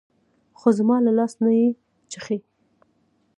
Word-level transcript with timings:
خو 0.59 0.67
زما 0.77 0.97
له 1.05 1.11
لاسه 1.17 1.47
يې 1.57 1.67
نه 1.71 1.75
چښي. 2.11 2.37